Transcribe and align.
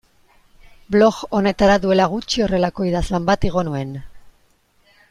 Blog 0.95 1.19
honetara 1.39 1.75
duela 1.83 2.09
gutxi 2.15 2.45
horrelako 2.47 2.89
idazlan 2.93 3.31
bat 3.31 3.47
igo 3.53 3.67
nuen. 3.71 3.97